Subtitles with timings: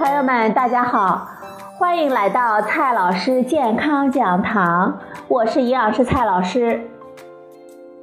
[0.00, 1.28] 朋友们，大家好，
[1.78, 4.98] 欢迎来到蔡老师健康讲堂，
[5.28, 6.88] 我是营养师蔡老师。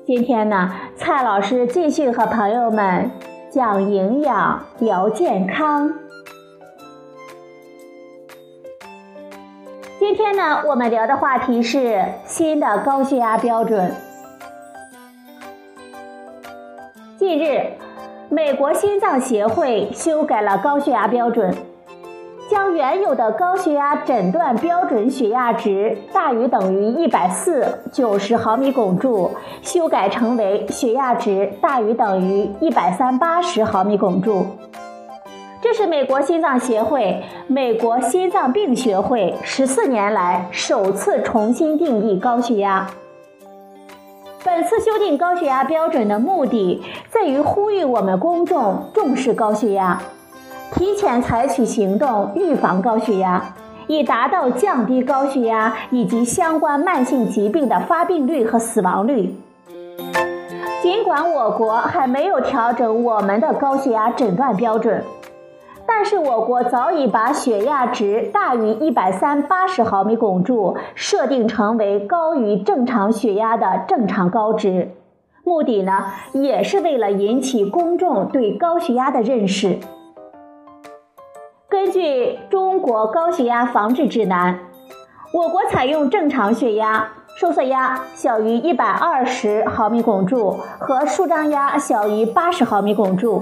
[0.05, 3.09] 今天呢，蔡老师继续和朋友们
[3.49, 5.91] 讲营养、聊健康。
[9.97, 13.91] 今天呢，我们聊的话题是新的高血压标准。
[17.17, 17.71] 近日，
[18.29, 21.51] 美国心脏协会修改了高血压标准。
[22.49, 34.45] 将原有的高血压诊断标准血压值大于等于一百四九十毫米汞柱修改成为血压值大于等于一百三八十毫米汞柱。
[35.61, 42.87] 这是美国心脏协会、美国心脏病学会十四年来首次重新定义高血压。
[44.45, 50.01] 本次修订高血压标准的目的在于呼吁我们公众重视高血压。
[50.73, 53.41] 提前采取行动预防高血压，
[53.87, 59.33] 以达到降低高血压以及相关慢性疾病的发病率和死亡率。
[60.83, 65.03] 尽管我国还没有调整我们的高血压诊断标准，
[65.85, 74.91] 但是我国早已把血压值大于一百三八十毫米汞柱设定成为高于正常血压的正常高值，
[75.43, 79.79] 目的呢，也是为了引起公众对高血压的认识。
[81.87, 82.01] 根据
[82.49, 84.53] 《中国高血压防治指南》，
[85.31, 87.07] 我国采用正常血压，
[87.37, 93.41] 收缩压小于一百二十毫米汞柱和舒张压小于八十毫米汞柱；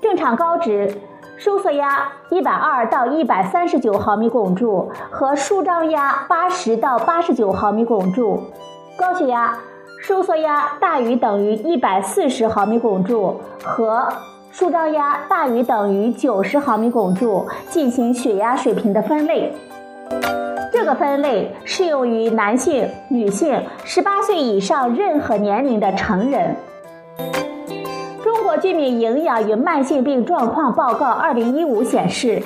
[0.00, 0.98] 正常高值，
[1.36, 8.44] 收缩压一百二到一百三十九毫米汞柱和舒张压八十到八十九毫米汞柱；
[8.98, 9.58] 高血压，
[10.00, 14.08] 收缩压大于等于一百四十毫米汞柱和。
[14.58, 19.52] 舒张压大于等于九十毫米汞柱进行血压水平的分类，
[20.72, 26.56] 这个分类适用于男性、女性、十八岁以上任何年龄的成人。
[28.24, 32.42] 中国居民营养与慢性病状况报告二零一五显示，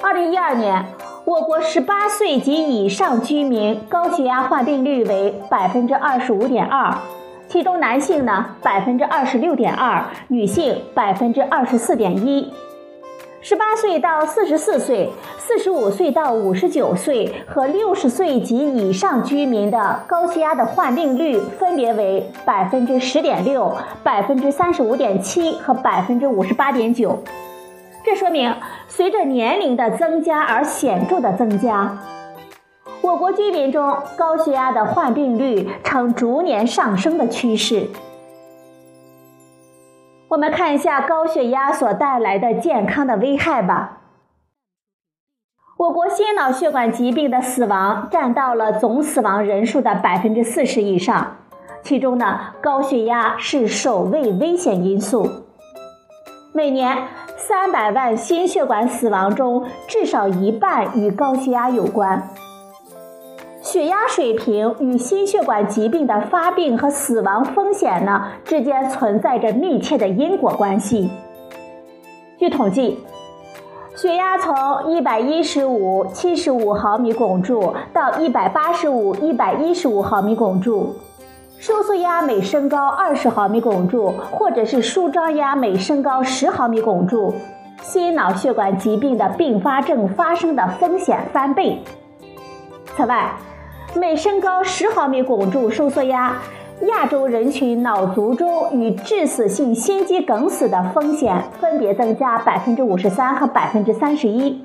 [0.00, 0.86] 二零一二年
[1.26, 6.96] 我国十八岁及以上居民高血压患病率为百分之二十五点二。
[7.52, 12.50] 其中男性呢百分之二十六点二，女性百分之二十四点一。
[13.42, 27.22] 十八岁到四十四岁、四十五岁到五十九岁和六十岁及以上居民的高血压的患病率分别为百分之十点六、百分之三十五点七和百分之五十八点九。
[28.02, 28.56] 这说明
[28.88, 31.98] 随着年龄的增加而显著的增加。
[33.02, 37.88] 我国居民中高血压的患病率呈逐年上升的趋势。
[40.28, 43.98] 我们看一下高血压所带来的健康的危害吧。
[45.76, 51.38] 我国心脑血管疾病的死亡占到了总死亡人数的百分之四十以上，
[51.82, 55.28] 其中呢，高血压是首位危险因素。
[56.54, 62.28] 每年三百万心血管死亡中，至少一半与高血压有关。
[63.72, 71.10] 血压水平与心血管疾病的发病和死亡风险呢之间存在着密切的因果关系。
[72.38, 72.98] 据统计，
[73.96, 80.94] 血压从一百一十五、七十五毫米汞柱到一百八十五、一百一十五毫米汞柱，
[81.58, 87.32] 收缩压每升高二十毫米汞柱，或者是舒张压每升高十毫米汞柱，
[87.80, 91.78] 心脑血管疾病的并发症发生的风险翻倍。
[92.94, 93.32] 此外，
[93.94, 96.40] 每升高十毫米汞柱收缩压，
[96.88, 104.64] 亚洲人群脑卒中与致死性心肌梗死的风险分别增加百分之五十三和百分之三十一。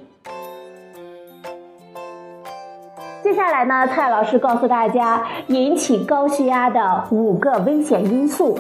[3.22, 8.58] 接下来呢，蔡老师告诉大家引起高血压的五个危险因素。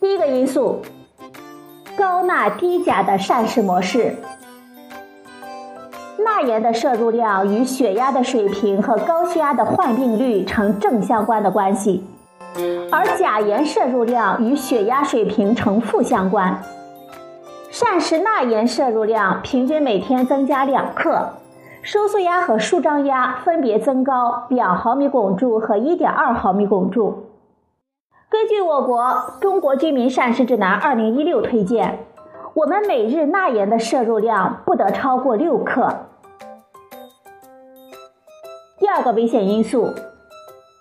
[0.00, 0.82] 第一个因素，
[1.96, 4.16] 高钠低钾的膳食模式。
[6.24, 12.04] 钠盐的摄入量与血压的水平和高血压的患病率呈正相关的关系，
[12.90, 16.60] 而钾盐摄入量与血压水平呈负相关。
[17.70, 21.30] 膳食钠盐摄入量平均每天增加两克，
[21.82, 27.26] 收缩压和舒张压分别增高两毫米汞柱和一点二毫米汞柱。
[28.28, 29.02] 根据我国
[29.40, 32.00] 《中国居民膳食指南（二零一六）》推荐，
[32.54, 36.06] 我们每日钠盐的摄入量不得超过六克。
[38.92, 39.94] 第二个危险因素，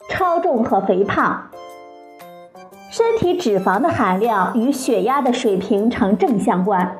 [0.09, 1.51] 超重和肥胖。
[2.89, 6.97] 身体脂肪的含量与血压的水平呈正相关。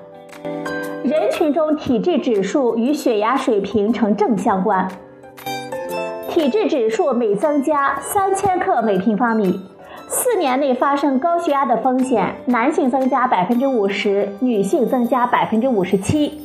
[1.04, 4.88] 人群中体质指数与血压水平呈正相关。
[6.30, 9.60] 体质指数每增加三千克每平方米，
[10.08, 16.40] 四年内发生高血压的风险，男性增加百分之五十，女性增加百分之五十七。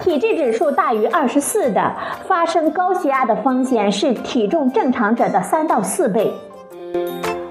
[0.00, 1.94] 体质指数大于二十四的，
[2.26, 6.32] 发生高血压的风险是体重正常者的三到四倍。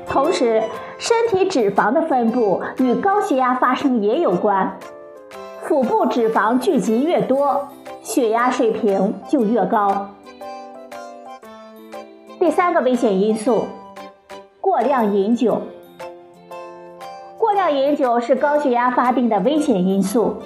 [0.07, 0.63] 同时，
[0.97, 4.77] 身体脂肪的分布与高血压发生也有关，
[5.61, 7.67] 腹部脂肪聚集越多，
[8.01, 10.09] 血压水平就越高。
[12.39, 13.67] 第三个危险因素，
[14.59, 15.61] 过量饮酒。
[17.37, 20.37] 过量饮酒是高血压发病的危险因素。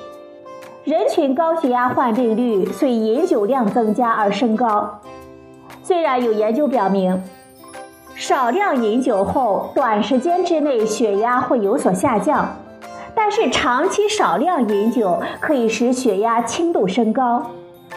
[0.86, 5.00] 人群高血压患病率随饮酒量增加而升高。
[5.82, 7.24] 虽然有研究表明，
[8.16, 12.58] 少量饮酒后短时间之内血压会有所下降，
[13.16, 17.52] 但是长期少量饮酒可以使血压轻度升高。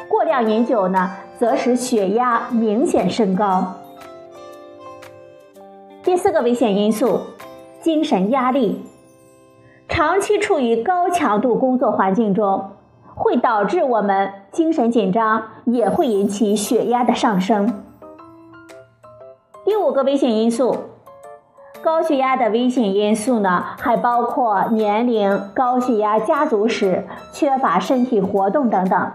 [0.08, 1.10] 过量饮酒呢，
[1.40, 3.74] 则使血压明显升高。
[6.04, 7.20] 第四个危险因素，
[7.82, 8.84] 精神压力。
[9.88, 12.70] 长期处于高强度工作环境中。
[13.16, 17.82] 会导致我们精神紧张，也会引起血压的上升。
[19.64, 20.76] 第五个危险因素，
[21.82, 29.10] 高血压的危险因素呢，还包括年龄、高血压家族史、缺乏身体活动等等。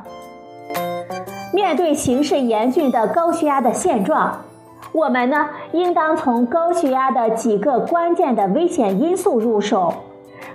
[1.53, 4.41] 面对形势严峻的高血压的现状，
[4.93, 9.93] 我们呢，应当从高血压的几个关键的危险因素入手，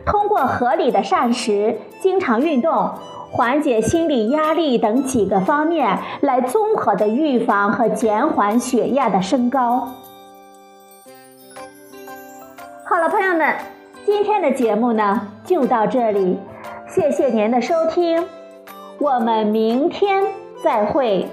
[0.04, 2.90] 通过合理的膳食、经常运动。
[3.36, 9.88] 缓解心理压力等几个方面，来综合的预防和减缓血压的升高。
[12.82, 13.54] 好了，朋友们，
[14.06, 16.38] 今天的节目呢就到这里，
[16.88, 18.26] 谢谢您的收听，
[18.98, 20.24] 我们明天
[20.64, 21.28] 再会。